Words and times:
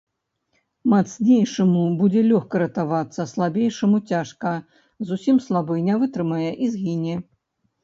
Мацнейшаму 0.93 1.83
будзе 1.99 2.23
лёгка 2.31 2.55
ратавацца, 2.63 3.27
слабейшаму 3.33 4.01
цяжка, 4.15 4.55
зусім 5.13 5.37
слабы 5.51 5.75
не 5.93 6.01
вытрымае 6.03 6.51
і 6.51 6.65
згіне. 6.75 7.15